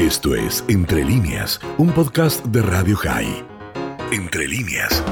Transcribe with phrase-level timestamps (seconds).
[0.00, 3.44] Esto es Entre líneas, un podcast de Radio High.
[4.10, 5.04] Entre líneas.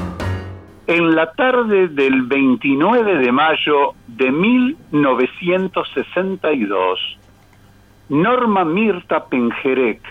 [0.87, 7.19] En la tarde del 29 de mayo de 1962,
[8.09, 10.01] Norma Mirta Penjerek,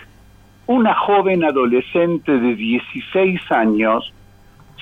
[0.67, 4.13] una joven adolescente de 16 años,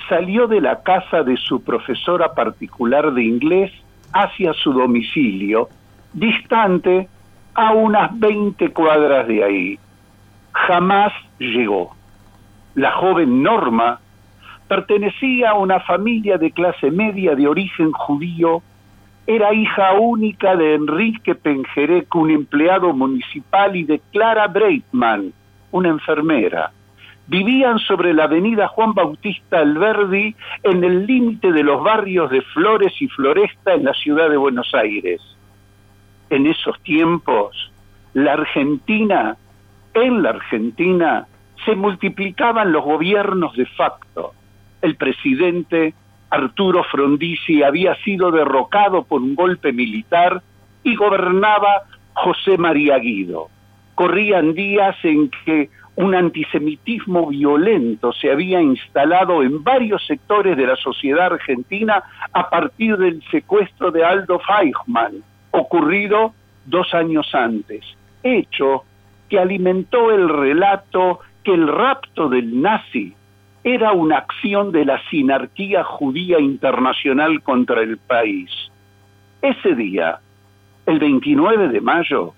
[0.08, 3.72] salió de la casa de su profesora particular de inglés
[4.12, 5.68] hacia su domicilio,
[6.12, 7.08] distante
[7.54, 9.80] a unas 20 cuadras de ahí.
[10.52, 11.94] Jamás llegó.
[12.74, 14.00] La joven Norma
[14.68, 18.62] pertenecía a una familia de clase media de origen judío,
[19.26, 25.32] era hija única de Enrique Penjerec, un empleado municipal, y de Clara Breitman,
[25.70, 26.70] una enfermera.
[27.26, 32.92] Vivían sobre la avenida Juan Bautista Alberdi, en el límite de los barrios de Flores
[33.00, 35.20] y Floresta en la ciudad de Buenos Aires
[36.30, 37.72] en esos tiempos,
[38.14, 39.36] la Argentina,
[40.02, 41.26] en la Argentina,
[41.64, 44.32] se multiplicaban los gobiernos de facto.
[44.80, 45.94] El presidente
[46.30, 50.42] Arturo Frondizi había sido derrocado por un golpe militar
[50.82, 51.82] y gobernaba
[52.14, 53.48] José María Guido.
[53.94, 60.76] Corrían días en que un antisemitismo violento se había instalado en varios sectores de la
[60.76, 66.34] sociedad argentina a partir del secuestro de Aldo Eichmann, ocurrido
[66.66, 67.84] dos años antes,
[68.22, 68.84] hecho
[69.28, 73.14] que alimentó el relato que el rapto del nazi
[73.64, 78.50] era una acción de la sinarquía judía internacional contra el país.
[79.42, 80.20] Ese día,
[80.86, 82.34] el 29 de mayo,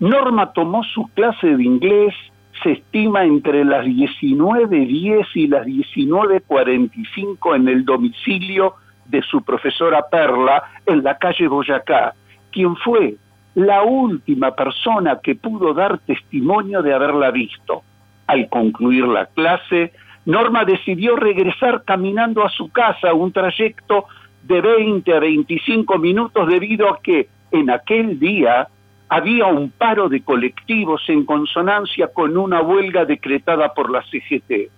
[0.00, 2.14] Norma tomó su clase de inglés,
[2.62, 8.74] se estima entre las 19.10 y las 19.45 en el domicilio
[9.06, 12.14] de su profesora Perla en la calle Boyacá,
[12.50, 13.16] quien fue
[13.56, 17.82] la última persona que pudo dar testimonio de haberla visto.
[18.26, 19.92] Al concluir la clase,
[20.26, 24.04] Norma decidió regresar caminando a su casa, un trayecto
[24.42, 28.68] de 20 a 25 minutos debido a que en aquel día
[29.08, 34.70] había un paro de colectivos en consonancia con una huelga decretada por la CGT.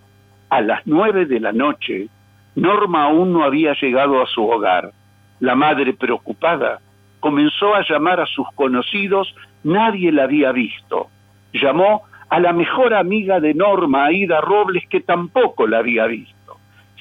[0.51, 2.09] A las nueve de la noche,
[2.55, 4.93] Norma aún no había llegado a su hogar.
[5.41, 6.79] La madre preocupada
[7.21, 9.35] comenzó a llamar a sus conocidos,
[9.65, 11.09] nadie la había visto.
[11.53, 16.59] Llamó a la mejor amiga de Norma, Aida Robles, que tampoco la había visto.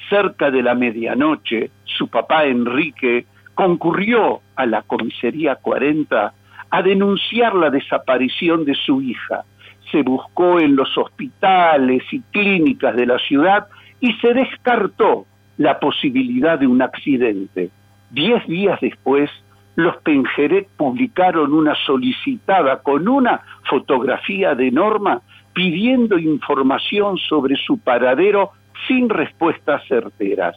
[0.08, 6.32] Cerca de la medianoche, su papá Enrique concurrió a la comisaría 40
[6.70, 9.44] a denunciar la desaparición de su hija.
[9.90, 13.66] Se buscó en los hospitales y clínicas de la ciudad
[14.00, 17.70] y se descartó la posibilidad de un accidente.
[18.10, 19.30] Diez días después,
[19.78, 25.22] los Penjerec publicaron una solicitada con una fotografía de Norma
[25.54, 28.50] pidiendo información sobre su paradero
[28.88, 30.56] sin respuestas certeras.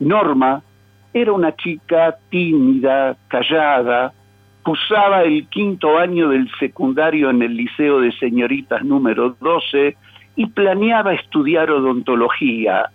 [0.00, 0.62] Norma
[1.14, 4.12] era una chica tímida, callada,
[4.62, 9.96] cursaba el quinto año del secundario en el Liceo de Señoritas número 12
[10.36, 12.90] y planeaba estudiar odontología.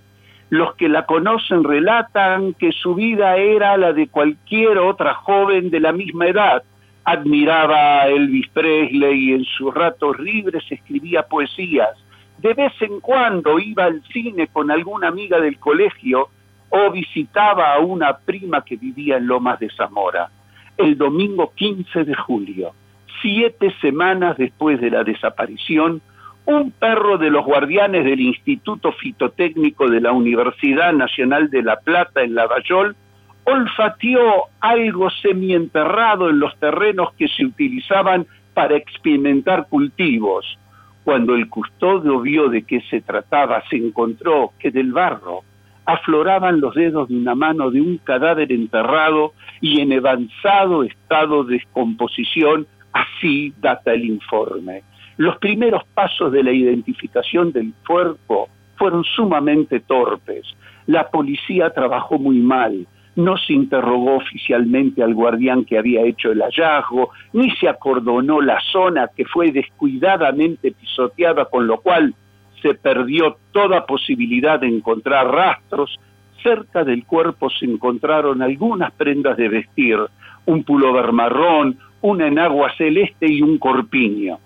[0.50, 5.80] Los que la conocen relatan que su vida era la de cualquier otra joven de
[5.80, 6.64] la misma edad.
[7.04, 11.90] Admiraba a Elvis Presley y en sus ratos libres escribía poesías.
[12.38, 16.30] De vez en cuando iba al cine con alguna amiga del colegio
[16.70, 20.30] o visitaba a una prima que vivía en Lomas de Zamora.
[20.78, 22.74] El domingo 15 de julio,
[23.22, 26.02] siete semanas después de la desaparición,
[26.48, 32.24] un perro de los guardianes del Instituto Fitotécnico de la Universidad Nacional de La Plata
[32.24, 32.96] en Lavallol
[33.44, 40.58] olfateó algo semienterrado en los terrenos que se utilizaban para experimentar cultivos.
[41.04, 45.42] Cuando el custodio vio de qué se trataba, se encontró que del barro
[45.86, 51.56] afloraban los dedos de una mano de un cadáver enterrado y en avanzado estado de
[51.56, 54.84] descomposición, así data el informe.
[55.18, 60.46] Los primeros pasos de la identificación del cuerpo fueron sumamente torpes.
[60.86, 62.86] La policía trabajó muy mal.
[63.16, 68.60] No se interrogó oficialmente al guardián que había hecho el hallazgo, ni se acordonó la
[68.72, 72.14] zona que fue descuidadamente pisoteada, con lo cual
[72.62, 75.98] se perdió toda posibilidad de encontrar rastros.
[76.44, 79.98] Cerca del cuerpo se encontraron algunas prendas de vestir,
[80.46, 84.38] un pullover marrón, una enagua celeste y un corpiño.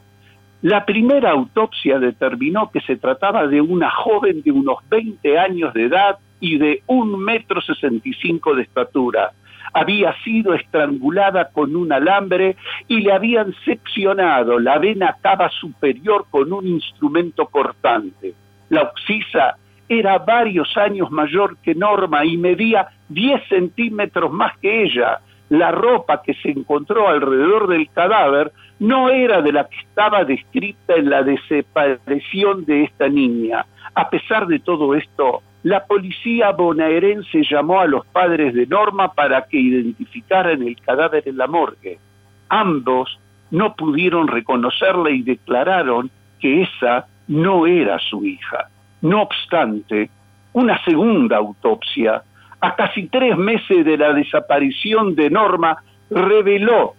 [0.61, 5.85] La primera autopsia determinó que se trataba de una joven de unos 20 años de
[5.85, 9.31] edad y de un metro sesenta y cinco de estatura.
[9.73, 12.57] había sido estrangulada con un alambre
[12.89, 18.33] y le habían seccionado la vena cava superior con un instrumento cortante.
[18.69, 19.55] La oxisa
[19.87, 25.19] era varios años mayor que Norma y medía 10 centímetros más que ella.
[25.51, 30.95] La ropa que se encontró alrededor del cadáver no era de la que estaba descrita
[30.95, 33.65] en la desaparición de esta niña.
[33.93, 39.41] A pesar de todo esto, la policía bonaerense llamó a los padres de Norma para
[39.43, 41.99] que identificaran el cadáver en la morgue.
[42.47, 43.19] Ambos
[43.49, 46.09] no pudieron reconocerla y declararon
[46.39, 48.69] que esa no era su hija.
[49.01, 50.09] No obstante,
[50.53, 52.23] una segunda autopsia,
[52.61, 56.93] a casi tres meses de la desaparición de Norma, reveló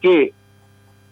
[0.00, 0.32] que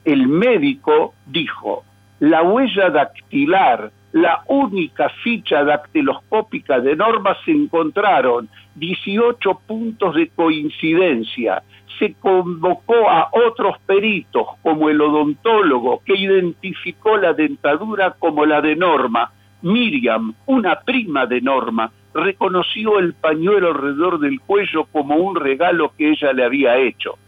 [0.04, 1.84] el médico dijo,
[2.20, 11.62] la huella dactilar, la única ficha dactiloscópica de Norma se encontraron 18 puntos de coincidencia.
[11.98, 18.76] Se convocó a otros peritos, como el odontólogo, que identificó la dentadura como la de
[18.76, 19.32] Norma
[19.62, 26.10] Miriam, una prima de Norma, reconoció el pañuelo alrededor del cuello como un regalo que
[26.10, 27.18] ella le había hecho.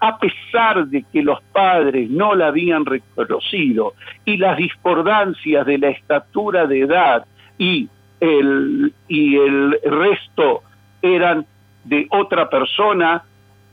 [0.00, 3.94] A pesar de que los padres no la habían reconocido
[4.24, 7.26] y las discordancias de la estatura de edad
[7.58, 7.88] y
[8.20, 10.62] el, y el resto
[11.02, 11.44] eran
[11.84, 13.24] de otra persona,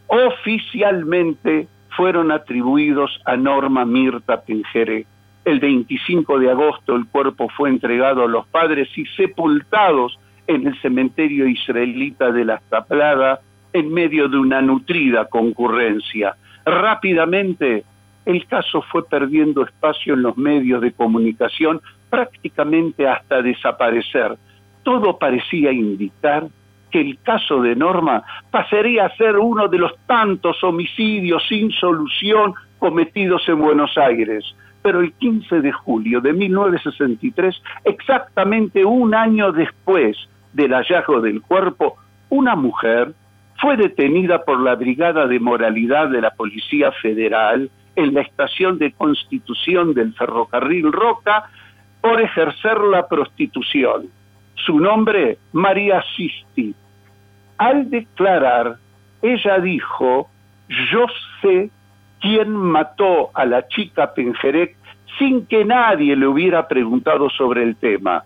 [0.08, 5.06] oficialmente fueron atribuidos a Norma Mirta Pingere
[5.48, 10.82] el 25 de agosto el cuerpo fue entregado a los padres y sepultados en el
[10.82, 13.42] cementerio israelita de la Taplada
[13.74, 16.36] en medio de una nutrida concurrencia.
[16.66, 17.84] Rápidamente
[18.26, 24.38] el caso fue perdiendo espacio en los medios de comunicación prácticamente hasta desaparecer.
[24.84, 26.48] Todo parecía indicar
[26.92, 32.54] que el caso de Norma pasaría a ser uno de los tantos homicidios sin solución
[32.80, 34.46] cometidos en Buenos Aires
[34.88, 40.16] pero el 15 de julio de 1963, exactamente un año después
[40.58, 41.98] del hallazgo del cuerpo,
[42.30, 43.14] una mujer
[43.62, 48.92] fue detenida por la Brigada de Moralidad de la Policía Federal en la estación de
[48.92, 51.50] Constitución del ferrocarril Roca
[52.02, 54.10] por ejercer la prostitución.
[54.56, 56.74] Su nombre, María Sisti.
[57.60, 58.78] Al declarar,
[59.22, 60.28] ella dijo,
[60.92, 61.06] yo
[61.42, 61.70] sé
[62.20, 64.76] quién mató a la chica Penjerec
[65.20, 68.24] sin que nadie le hubiera preguntado sobre el tema.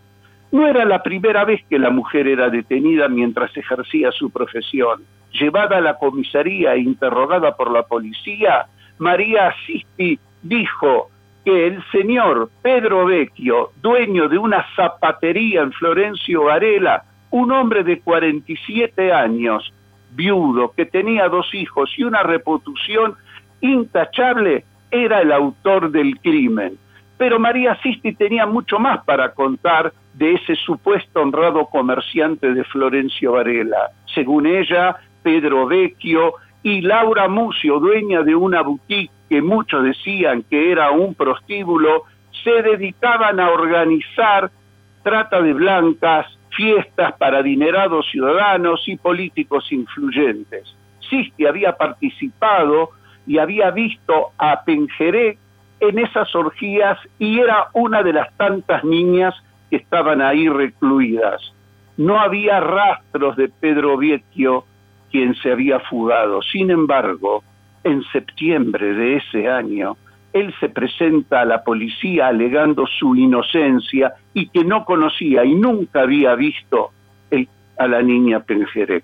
[0.51, 5.03] No era la primera vez que la mujer era detenida mientras ejercía su profesión.
[5.31, 8.65] Llevada a la comisaría e interrogada por la policía,
[8.97, 11.09] María Asisti dijo
[11.45, 18.01] que el señor Pedro Vecchio, dueño de una zapatería en Florencio Varela, un hombre de
[18.01, 19.73] 47 años,
[20.11, 23.15] viudo, que tenía dos hijos y una reputación
[23.61, 26.77] intachable, era el autor del crimen.
[27.17, 33.33] Pero María Sisti tenía mucho más para contar de ese supuesto honrado comerciante de Florencio
[33.33, 33.91] Varela.
[34.13, 40.71] Según ella, Pedro Vecchio y Laura Mucio, dueña de una boutique que muchos decían que
[40.71, 42.03] era un prostíbulo,
[42.43, 44.51] se dedicaban a organizar
[45.03, 50.75] trata de blancas, fiestas para adinerados ciudadanos y políticos influyentes.
[51.09, 52.91] Sisti había participado
[53.25, 55.37] y había visto a Penjeré
[55.79, 59.33] en esas orgías y era una de las tantas niñas
[59.75, 61.41] estaban ahí recluidas.
[61.97, 64.65] No había rastros de Pedro Vecchio,
[65.11, 66.41] quien se había fugado.
[66.41, 67.43] Sin embargo,
[67.83, 69.97] en septiembre de ese año,
[70.33, 76.01] él se presenta a la policía alegando su inocencia y que no conocía y nunca
[76.01, 76.91] había visto
[77.77, 79.03] a la niña Penjerec.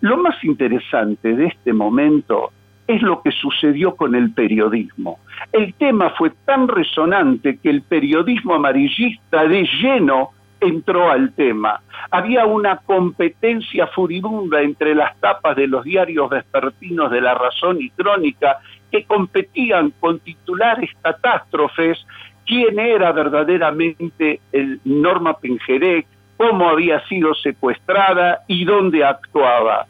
[0.00, 2.52] Lo más interesante de este momento
[2.86, 5.20] es lo que sucedió con el periodismo.
[5.52, 11.80] El tema fue tan resonante que el periodismo amarillista de lleno entró al tema.
[12.10, 17.90] Había una competencia furibunda entre las tapas de los diarios vespertinos de La Razón y
[17.90, 18.58] Crónica
[18.90, 21.98] que competían con titulares catástrofes
[22.46, 29.86] quién era verdaderamente el Norma Penjerec, cómo había sido secuestrada y dónde actuaba.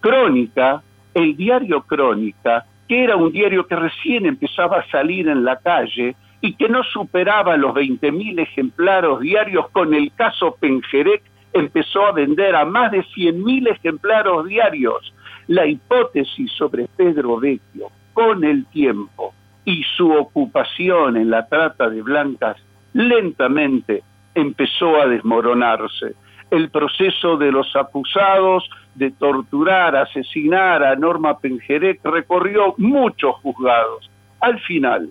[0.00, 0.82] Crónica
[1.16, 6.14] el diario Crónica, que era un diario que recién empezaba a salir en la calle
[6.42, 11.22] y que no superaba los 20.000 ejemplares diarios con el caso Penjerec,
[11.54, 15.14] empezó a vender a más de 100.000 ejemplares diarios.
[15.48, 19.32] La hipótesis sobre Pedro Vecchio con el tiempo
[19.64, 22.58] y su ocupación en la trata de blancas
[22.92, 24.02] lentamente
[24.34, 26.14] empezó a desmoronarse.
[26.50, 34.10] El proceso de los acusados de torturar, asesinar a Norma Pengerek recorrió muchos juzgados.
[34.40, 35.10] Al final,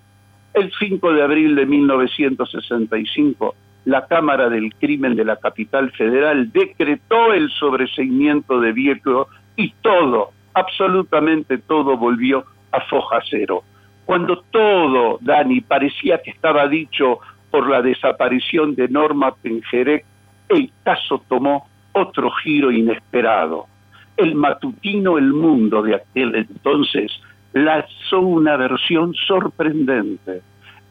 [0.53, 7.33] el 5 de abril de 1965, la Cámara del Crimen de la Capital Federal decretó
[7.33, 13.63] el sobreseimiento de Viejo y todo, absolutamente todo volvió a foja cero.
[14.05, 17.19] Cuando todo, Dani, parecía que estaba dicho
[17.51, 20.05] por la desaparición de Norma Pengerek,
[20.49, 23.67] el caso tomó otro giro inesperado.
[24.17, 27.11] El matutino El Mundo de aquel entonces
[27.53, 30.41] lanzó una versión sorprendente,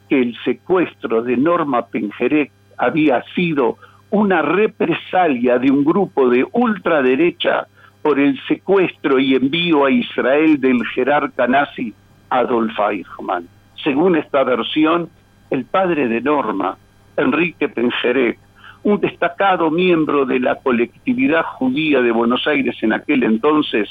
[0.09, 3.77] que el secuestro de Norma Pengerek había sido
[4.11, 7.67] una represalia de un grupo de ultraderecha
[8.03, 11.93] por el secuestro y envío a Israel del jerarca nazi
[12.31, 13.49] Adolf Eichmann.
[13.83, 15.09] Según esta versión,
[15.51, 16.77] el padre de Norma,
[17.17, 18.39] Enrique Pengerek,
[18.85, 23.89] un destacado miembro de la colectividad judía de Buenos Aires en aquel entonces,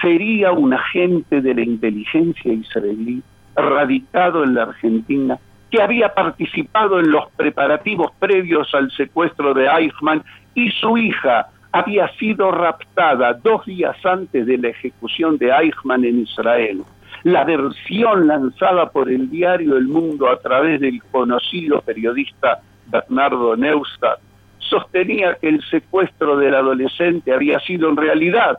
[0.00, 3.22] sería un agente de la inteligencia israelí
[3.56, 5.38] radicado en la Argentina
[5.70, 10.22] que había participado en los preparativos previos al secuestro de Eichmann
[10.54, 16.20] y su hija había sido raptada dos días antes de la ejecución de Eichmann en
[16.20, 16.82] Israel.
[17.22, 24.20] La versión lanzada por el diario El Mundo a través del conocido periodista Bernardo Neustadt
[24.58, 28.58] sostenía que el secuestro del adolescente había sido en realidad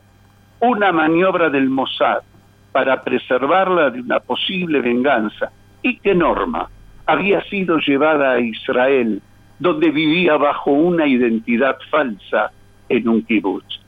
[0.60, 2.22] una maniobra del Mossad
[2.72, 5.52] para preservarla de una posible venganza
[5.82, 6.70] y que Norma
[7.06, 9.22] había sido llevada a Israel,
[9.60, 12.52] donde vivía bajo una identidad falsa
[12.90, 13.80] en un kibutz.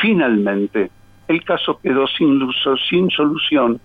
[0.00, 0.90] Finalmente,
[1.28, 2.40] el caso quedó sin,
[2.88, 3.80] sin solución.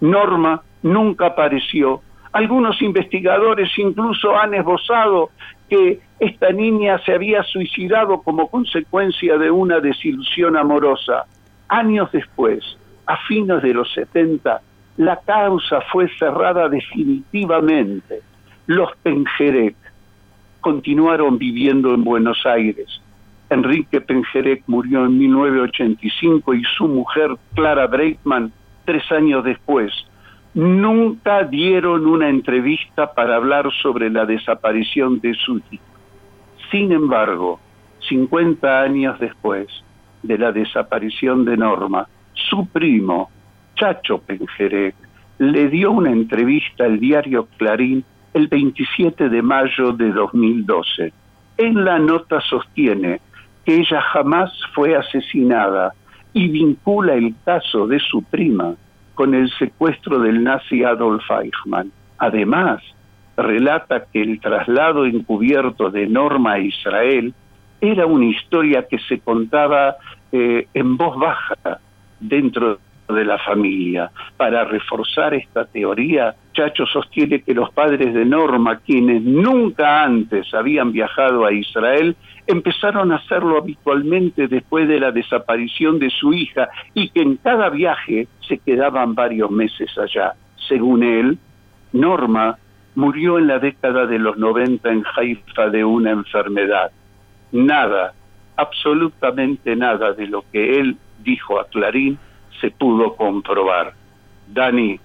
[0.00, 2.02] Norma nunca apareció.
[2.32, 5.30] Algunos investigadores incluso han esbozado
[5.68, 11.24] que esta niña se había suicidado como consecuencia de una desilusión amorosa.
[11.68, 12.62] Años después,
[13.06, 14.60] a fines de los 70,
[14.98, 18.20] la causa fue cerrada definitivamente.
[18.66, 19.76] Los Pengerek
[20.60, 23.00] continuaron viviendo en Buenos Aires.
[23.50, 28.52] Enrique Pengerek murió en 1985 y su mujer, Clara Breitman,
[28.84, 29.92] tres años después.
[30.58, 35.62] Nunca dieron una entrevista para hablar sobre la desaparición de su.
[36.72, 37.60] Sin embargo,
[38.08, 39.68] 50 años después
[40.24, 43.30] de la desaparición de Norma, su primo,
[43.76, 44.96] Chacho Pengerek,
[45.38, 51.12] le dio una entrevista al diario Clarín el 27 de mayo de 2012.
[51.56, 53.20] En la nota sostiene
[53.64, 55.94] que ella jamás fue asesinada
[56.32, 58.74] y vincula el caso de su prima
[59.18, 61.90] con el secuestro del nazi Adolf Eichmann.
[62.18, 62.80] Además,
[63.36, 67.34] relata que el traslado encubierto de Norma a Israel
[67.80, 69.96] era una historia que se contaba
[70.30, 71.80] eh, en voz baja
[72.20, 72.78] dentro
[73.14, 74.10] de la familia.
[74.36, 80.92] Para reforzar esta teoría, Chacho sostiene que los padres de Norma, quienes nunca antes habían
[80.92, 87.10] viajado a Israel, empezaron a hacerlo habitualmente después de la desaparición de su hija y
[87.10, 90.34] que en cada viaje se quedaban varios meses allá.
[90.68, 91.38] Según él,
[91.92, 92.58] Norma
[92.94, 96.90] murió en la década de los 90 en Haifa de una enfermedad.
[97.52, 98.12] Nada,
[98.56, 102.18] absolutamente nada de lo que él dijo a Clarín
[102.60, 103.94] se pudo comprobar.
[104.48, 104.98] Dani,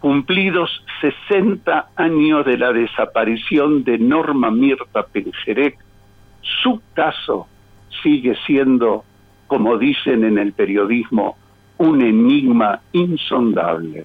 [0.00, 5.78] cumplidos 60 años de la desaparición de Norma Mirta Pengerek,
[6.62, 7.46] su caso
[8.02, 9.04] sigue siendo,
[9.46, 11.36] como dicen en el periodismo,
[11.78, 14.04] un enigma insondable.